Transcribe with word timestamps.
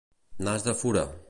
Nas 0.47 0.61
de 0.69 0.75
fura. 0.81 1.05